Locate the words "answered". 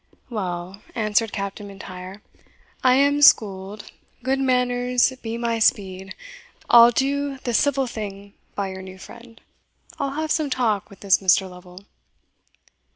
0.95-1.31